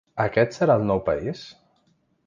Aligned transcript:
Aquest 0.23 0.57
serà 0.59 0.79
el 0.81 0.87
nou 0.93 1.03
país? 1.11 1.47